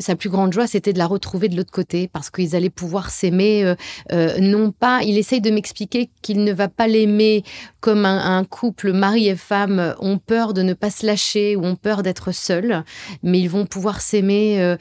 [0.00, 3.10] sa plus grande joie, c'était de la retrouver de l'autre côté, parce qu'ils allaient pouvoir
[3.10, 3.74] s'aimer.
[4.12, 7.44] non pas, il essaye de m'expliquer qu'il ne va pas l'aimer
[7.84, 11.64] comme un, un, couple mari et femme ont peur de ne pas se lâcher ou
[11.64, 12.82] ont peur d'être seuls,
[13.22, 14.76] mais ils vont pouvoir s'aimer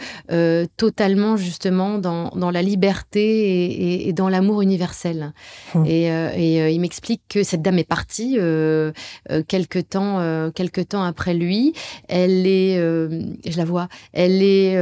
[0.77, 5.33] totalement justement dans, dans la liberté et, et, dans l'amour universel.
[5.75, 5.85] Mmh.
[5.85, 8.91] Et, euh, et euh, il m'explique que cette dame est partie euh,
[9.29, 11.73] euh quelque temps, euh, quelque temps après lui.
[12.07, 14.77] Elle est, je la vois, elle est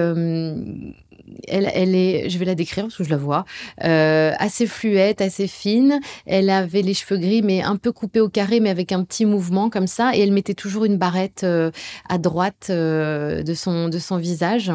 [1.47, 3.45] elle, est, je vais la décrire parce que je la vois,
[3.83, 5.99] euh, assez fluette, assez fine.
[6.25, 9.25] Elle avait les cheveux gris, mais un peu coupés au carré, mais avec un petit
[9.25, 10.15] mouvement comme ça.
[10.15, 11.71] Et elle mettait toujours une barrette euh,
[12.09, 14.71] à droite euh, de, son, de son visage.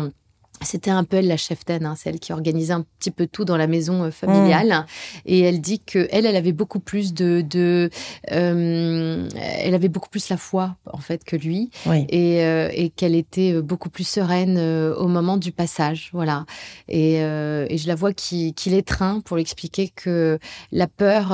[0.62, 3.56] C'était un peu elle la cheftaine, hein, celle qui organisait un petit peu tout dans
[3.56, 4.68] la maison euh, familiale.
[4.68, 5.18] Mmh.
[5.26, 7.90] Et elle dit que elle, elle avait beaucoup plus de, de
[8.32, 12.06] euh, elle avait beaucoup plus la foi en fait que lui, oui.
[12.08, 16.46] et, euh, et qu'elle était beaucoup plus sereine au moment du passage, voilà.
[16.88, 20.38] Et, et je la vois qui, qui l'étreint pour expliquer que
[20.72, 21.30] la peur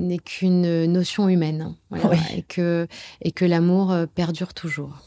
[0.00, 2.38] n'est qu'une notion humaine, voilà, oui.
[2.38, 2.86] et que
[3.20, 4.98] et que l'amour perdure toujours.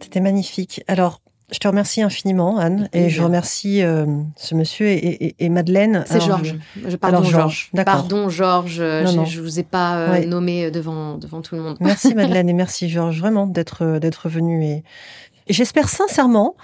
[0.00, 0.82] C'était magnifique.
[0.88, 1.20] Alors,
[1.52, 6.04] je te remercie infiniment, Anne, et je remercie euh, ce monsieur et, et, et Madeleine.
[6.06, 6.54] C'est Georges.
[6.86, 6.96] Je...
[6.96, 7.70] Pardon, Georges.
[7.84, 8.76] Pardon, Georges.
[8.76, 10.26] Je, je vous ai pas euh, ouais.
[10.26, 11.76] nommé devant devant tout le monde.
[11.80, 14.84] Merci Madeleine et merci Georges vraiment d'être d'être venu et,
[15.48, 16.54] et j'espère sincèrement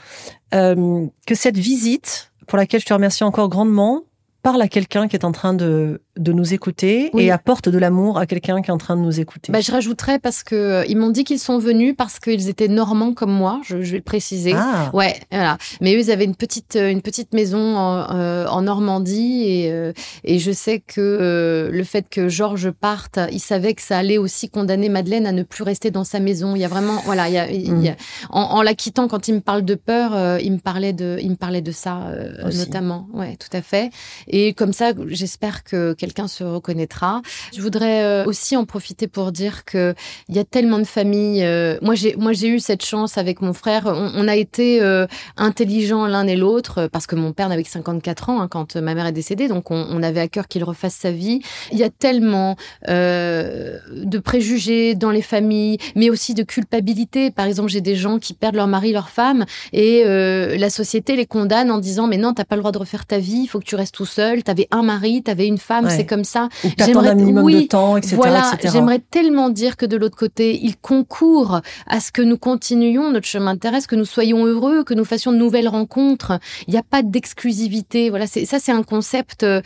[0.55, 4.05] euh, que cette visite pour laquelle je te remercie encore grandement
[4.47, 7.25] parle à quelqu'un qui est en train de, de nous écouter oui.
[7.25, 9.51] et apporte de l'amour à quelqu'un qui est en train de nous écouter.
[9.51, 12.69] Bah, je rajouterais parce que euh, ils m'ont dit qu'ils sont venus parce qu'ils étaient
[12.69, 13.61] normands comme moi.
[13.65, 14.53] Je, je vais le préciser.
[14.55, 14.91] Ah.
[14.95, 15.59] Ouais, voilà.
[15.81, 19.93] Mais eux, ils avaient une petite une petite maison en, euh, en Normandie et euh,
[20.23, 24.19] et je sais que euh, le fait que Georges parte, il savait que ça allait
[24.19, 26.55] aussi condamner Madeleine à ne plus rester dans sa maison.
[26.55, 27.51] Il y a vraiment voilà, il y a, mm.
[27.53, 27.97] il y a
[28.31, 31.19] en, en, la quittant quand il me parle de peur, euh, il me parlait de
[31.21, 32.13] il me parlait de ça
[32.45, 33.09] notamment.
[33.13, 33.91] Ouais, tout à fait.
[34.29, 37.23] Et comme ça, j'espère que quelqu'un se reconnaîtra.
[37.55, 39.95] Je voudrais euh, aussi en profiter pour dire que
[40.29, 41.45] il y a tellement de familles.
[41.45, 43.85] Euh, moi, j'ai moi j'ai eu cette chance avec mon frère.
[43.87, 48.31] On, a été euh, intelligents l'un et l'autre parce que mon père n'avait que 54
[48.31, 51.11] ans hein, quand ma mère est décédée, donc on, avait à cœur qu'il refasse sa
[51.11, 51.41] vie.
[51.73, 57.31] Il y a tellement de préjugés dans les familles, mais aussi de culpabilité.
[57.31, 61.27] Par exemple, j'ai des gens qui perdent leur mari, leur femme, et la société les
[61.27, 63.61] condamne en disant mais non, t'as pas le droit de refaire ta vie, il faut
[63.61, 65.97] que tu restes tout seul t'avais un mari, t'avais une femme, ouais.
[65.97, 66.49] c'est comme ça.
[66.79, 68.17] J'aimerais un minimum oui, de temps, etc.
[68.17, 68.71] Voilà, etc.
[68.73, 73.27] j'aimerais tellement dire que de l'autre côté, il concourt à ce que nous continuions notre
[73.27, 76.39] chemin terrestre, que nous soyons heureux, que nous fassions de nouvelles rencontres.
[76.67, 78.11] Il n'y a pas d'exclusivité.
[78.11, 79.61] Voilà, c'est ça, c'est un concept euh,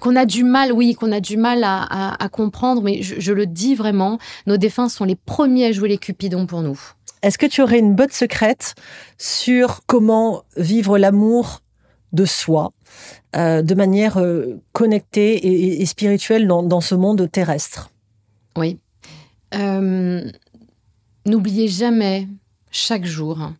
[0.00, 2.82] qu'on a du mal, oui, qu'on a du mal à, à, à comprendre.
[2.82, 6.46] Mais je, je le dis vraiment, nos défunts sont les premiers à jouer les cupidons
[6.46, 6.78] pour nous.
[7.22, 8.74] Est-ce que tu aurais une botte secrète
[9.16, 11.60] sur comment vivre l'amour
[12.12, 12.72] de soi?
[13.36, 17.90] Euh, de manière euh, connectée et, et spirituelle dans, dans, ce monde terrestre.
[18.56, 18.78] Oui.
[19.54, 20.22] Euh,
[21.24, 22.26] N'oubliez jamais,
[22.70, 23.52] chaque jour,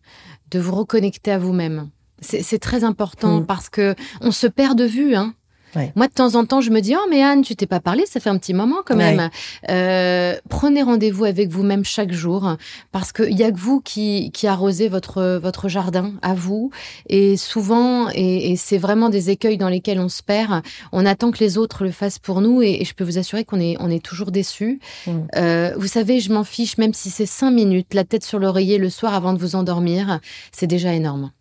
[0.51, 1.89] de vous reconnecter à vous-même.
[2.19, 3.45] C'est très important mmh.
[3.45, 5.15] parce que on se perd de vue.
[5.15, 5.33] Hein.
[5.75, 5.91] Ouais.
[5.95, 8.05] Moi, de temps en temps, je me dis, oh, mais Anne, tu t'es pas parlé,
[8.05, 9.17] ça fait un petit moment quand même.
[9.17, 9.29] Ouais.
[9.69, 12.55] Euh, prenez rendez-vous avec vous-même chaque jour,
[12.91, 16.69] parce qu'il y a que vous qui, qui arrosez votre, votre jardin, à vous.
[17.07, 21.31] Et souvent, et, et c'est vraiment des écueils dans lesquels on se perd, on attend
[21.31, 23.75] que les autres le fassent pour nous, et, et je peux vous assurer qu'on est,
[23.79, 24.79] on est toujours déçus.
[25.07, 25.11] Mm.
[25.35, 28.77] Euh, vous savez, je m'en fiche, même si c'est cinq minutes, la tête sur l'oreiller
[28.77, 30.19] le soir avant de vous endormir,
[30.51, 31.31] c'est déjà énorme.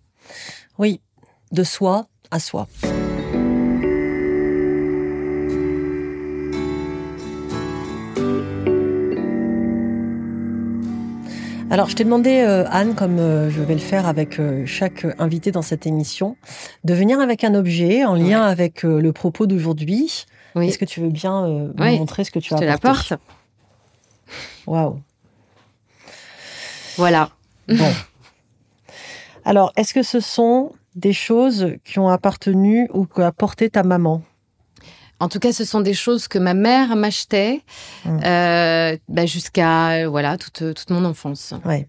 [0.78, 1.00] Oui,
[1.50, 2.66] de soi à soi.
[11.72, 15.06] Alors, je t'ai demandé, euh, Anne, comme euh, je vais le faire avec euh, chaque
[15.18, 16.36] invité dans cette émission,
[16.84, 18.52] de venir avec un objet en lien ouais.
[18.52, 20.26] avec le propos d'aujourd'hui.
[20.54, 20.68] Oui.
[20.68, 21.98] Est-ce que tu veux bien me oui.
[21.98, 23.22] montrer ce que tu as apporté Je te l'apporte.
[24.66, 25.00] Waouh.
[26.98, 27.30] Voilà.
[27.66, 27.90] Bon.
[29.46, 33.82] Alors, est-ce que ce sont des choses qui ont appartenu ou qui ont apporté ta
[33.82, 34.20] maman?
[35.22, 37.60] En tout cas, ce sont des choses que ma mère m'achetait
[38.06, 38.20] Hum.
[38.24, 41.54] euh, bah, jusqu'à euh, voilà toute, toute mon enfance.
[41.64, 41.88] Ouais.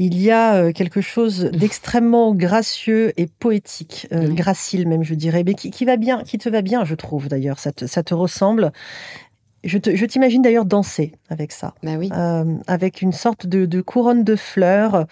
[0.00, 4.34] Il y a euh, quelque chose d'extrêmement gracieux et poétique, euh, Mm.
[4.34, 7.28] gracile même, je dirais, mais qui, qui va bien, qui te va bien, je trouve
[7.28, 7.58] d'ailleurs.
[7.58, 8.70] Ça te, ça te ressemble.
[9.64, 14.22] Je t'imagine d'ailleurs danser avec ça, Bah oui, Euh, avec une sorte de, de couronne
[14.22, 15.06] de fleurs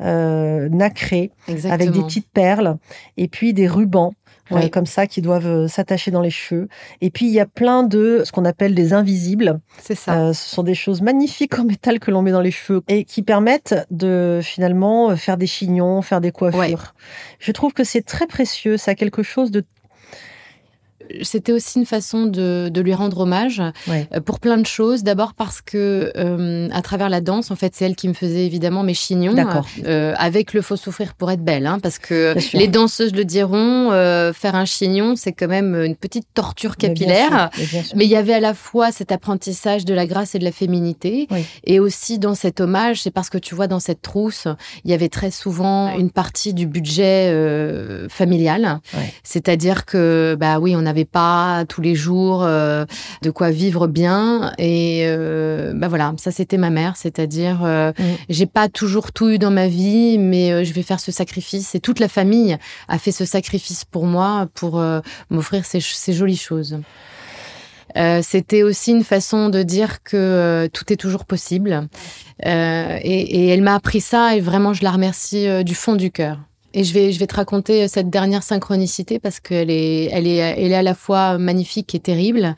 [0.00, 1.74] euh, nacrées, exactement.
[1.74, 2.76] avec des petites perles,
[3.16, 4.12] et puis des rubans.
[4.52, 6.68] Euh, comme ça, qui doivent euh, s'attacher dans les cheveux.
[7.00, 10.14] Et puis, il y a plein de ce qu'on appelle des invisibles, C'est ça.
[10.18, 13.04] euh, ce sont des choses magnifiques en métal que l'on met dans les cheveux et
[13.04, 16.58] qui permettent de finalement euh, faire des chignons, faire des coiffures.
[16.60, 16.74] Ouais.
[17.38, 19.64] Je trouve que c'est très précieux, ça a quelque chose de...
[21.22, 24.08] C'était aussi une façon de, de lui rendre hommage Ouais.
[24.14, 25.02] euh, pour plein de choses.
[25.02, 28.46] D'abord parce que euh, à travers la danse, en fait, c'est elle qui me faisait
[28.46, 29.34] évidemment mes chignons.
[29.34, 29.66] D'accord.
[29.86, 33.92] Euh, avec le faut souffrir pour être belle, hein, parce que les danseuses le diront.
[33.92, 37.28] euh, faire un chignon, c'est quand même une petite torture Mais bien capillaire.
[37.28, 37.96] sûr, mais bien sûr.
[37.96, 40.52] Mais il y avait à la fois cet apprentissage de la grâce et de la
[40.52, 41.44] féminité, Oui.
[41.64, 44.48] et aussi dans cet hommage, c'est parce que tu vois dans cette trousse,
[44.84, 49.12] il y avait très souvent une partie du budget euh, familial, Ouais.
[49.22, 52.84] c'est-à-dire que bah oui, on n'avait pas tous les jours euh,
[53.22, 58.02] de quoi vivre bien, et euh, bah voilà, ça c'était ma mère, c'est-à-dire euh, Mm.
[58.28, 61.74] j'ai pas toujours tout eu dans ma vie, mais euh, je vais faire ce sacrifice,
[61.74, 62.56] et toute la famille
[62.88, 64.82] a fait ce sacrifice pour moi pour
[65.30, 66.78] m'offrir ces, ces jolies choses.
[67.96, 71.88] Euh, C'était aussi une façon de dire que euh, tout est toujours possible.
[72.44, 76.10] Euh, et, et elle m'a appris ça et vraiment je la remercie du fond du
[76.10, 76.38] cœur.
[76.76, 80.38] Et je vais, je vais te raconter cette dernière synchronicité parce qu'elle est, elle est,
[80.38, 82.56] elle est à la fois magnifique et terrible.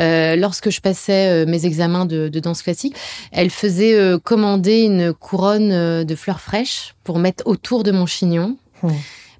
[0.00, 2.96] Euh, lorsque je passais euh, mes examens de, de danse classique,
[3.30, 8.06] elle faisait euh, commander une couronne euh, de fleurs fraîches pour mettre autour de mon
[8.06, 8.56] chignon.
[8.82, 8.88] Hmm.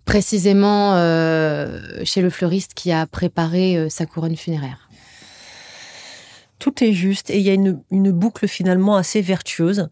[0.05, 4.91] Précisément euh, chez le fleuriste qui a préparé euh, sa couronne funéraire.
[6.59, 9.88] Tout est juste et il y a une, une boucle finalement assez vertueuse.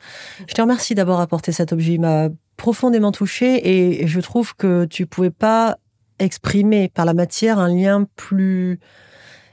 [0.47, 1.95] Je te remercie d'avoir apporté cet objet.
[1.95, 3.69] Il m'a profondément touchée
[4.01, 5.77] et je trouve que tu pouvais pas
[6.19, 8.81] exprimer par la matière un lien plus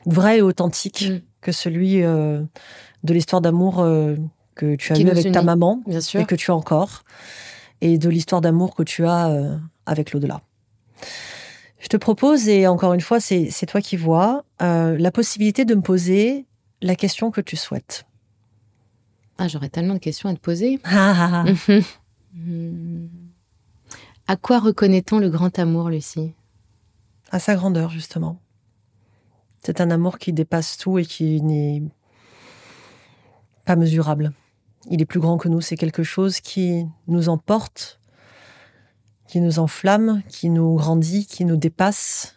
[0.06, 1.20] vrai et authentique Mm.
[1.42, 2.42] que celui euh,
[3.04, 4.16] de l'histoire d'amour euh,
[4.56, 6.22] que tu as Qui eu nous avec ta maman Bien sûr.
[6.22, 7.04] et que tu as encore
[7.82, 10.42] et de l'histoire d'amour que tu as euh, avec l'au-delà.
[11.80, 15.82] Je te propose, et encore une fois, c'est toi qui vois, la possibilité de me
[15.82, 16.46] poser
[16.82, 18.06] la question que tu souhaites.
[19.38, 20.80] Ah, j'aurais tellement de questions à te poser.
[22.36, 23.08] Hmm.
[24.28, 26.34] À quoi reconnaît-on le grand amour, Lucie?
[27.30, 28.40] À sa grandeur, justement.
[29.64, 31.84] C'est un amour qui dépasse tout et qui n'est
[33.66, 34.34] pas mesurable.
[34.90, 38.00] Il est plus grand que nous, c'est quelque chose qui nous emporte,
[39.28, 42.36] qui nous enflamme, qui nous grandit, qui nous dépasse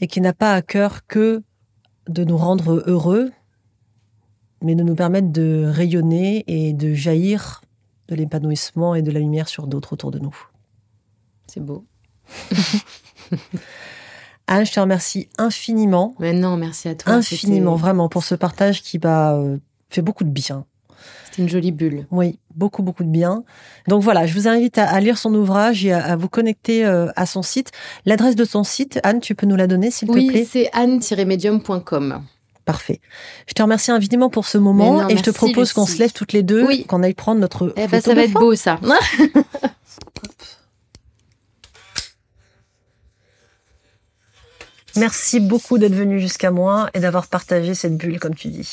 [0.00, 1.42] et qui n'a pas à cœur que
[2.08, 3.32] de nous rendre heureux,
[4.62, 7.62] mais de nous permettre de rayonner et de jaillir
[8.08, 10.36] de l'épanouissement et de la lumière sur d'autres autour de nous.
[11.46, 11.84] C'est beau.
[14.48, 17.14] Anne, je te remercie infiniment, Mais non, merci à toi.
[17.14, 19.58] infiniment, vraiment, pour ce partage qui m'a euh,
[19.90, 20.64] fait beaucoup de bien.
[21.24, 22.06] C'était une jolie bulle.
[22.12, 23.42] Oui, beaucoup, beaucoup de bien.
[23.88, 27.26] Donc voilà, je vous invite à, lire son ouvrage et à, vous connecter euh, à
[27.26, 27.72] son site.
[28.04, 30.46] L'adresse de ton site, Anne, tu peux nous la donner, s'il te Oui, plaît?
[30.48, 32.22] c'est anne-medium.com.
[32.66, 33.00] Parfait.
[33.46, 36.12] Je te remercie infiniment pour ce moment non, et je te propose qu'on se lève
[36.12, 36.84] toutes les deux, Oui.
[36.84, 38.78] qu'on aille prendre notre Eh ben, photo ça de va être beau, ça.
[44.96, 48.68] Merci beaucoup d'être venu jusqu'à moi et d'avoir partagé cette bulle, comme tu dis.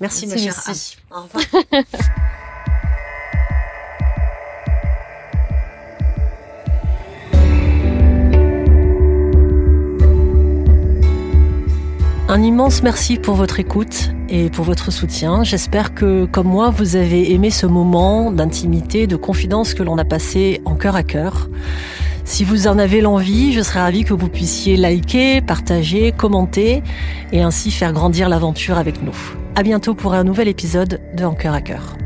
[0.00, 0.96] Merci, ma Merci, chère merci.
[1.10, 1.84] Au revoir.
[12.32, 15.42] Un immense merci pour votre écoute et pour votre soutien.
[15.42, 20.04] J'espère que, comme moi, vous avez aimé ce moment d'intimité, de confidence que l'on a
[20.04, 21.50] passé en cœur à cœur.
[22.24, 26.84] Si vous en avez l'envie, je serais ravie que vous puissiez liker, partager, commenter
[27.32, 29.16] et ainsi faire grandir l'aventure avec nous.
[29.56, 31.96] À bientôt pour un nouvel épisode de En cœur à cœur.